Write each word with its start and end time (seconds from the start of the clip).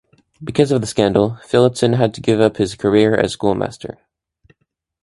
Because 0.43 0.71
of 0.71 0.81
the 0.81 0.87
scandal, 0.87 1.37
Phillotson 1.43 1.93
has 1.93 2.11
to 2.13 2.21
give 2.21 2.41
up 2.41 2.57
his 2.57 2.73
career 2.73 3.13
as 3.13 3.25
a 3.33 3.33
schoolmaster. 3.33 3.99